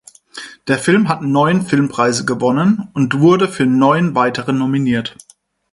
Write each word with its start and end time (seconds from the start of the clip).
Der 0.67 0.79
Film 0.79 1.09
hat 1.09 1.21
neun 1.21 1.61
Filmpreise 1.61 2.25
gewonnen 2.25 2.89
und 2.95 3.19
wurde 3.19 3.47
für 3.47 3.67
neun 3.67 4.15
weitere 4.15 4.51
nominiert. 4.51 5.15